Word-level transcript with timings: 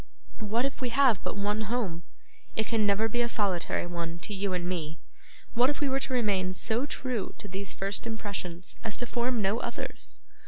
What 0.39 0.65
if 0.65 0.81
we 0.81 0.89
have 0.89 1.21
but 1.23 1.37
one 1.37 1.61
home? 1.69 2.05
It 2.55 2.65
can 2.65 2.87
never 2.87 3.07
be 3.07 3.21
a 3.21 3.29
solitary 3.29 3.85
one 3.85 4.17
to 4.23 4.33
you 4.33 4.51
and 4.51 4.67
me. 4.67 4.97
What 5.53 5.69
if 5.69 5.79
we 5.79 5.87
were 5.89 5.99
to 5.99 6.13
remain 6.13 6.53
so 6.53 6.87
true 6.87 7.35
to 7.37 7.47
these 7.47 7.71
first 7.75 8.07
impressions 8.07 8.77
as 8.83 8.97
to 8.97 9.05
form 9.05 9.43
no 9.43 9.59
others? 9.59 10.19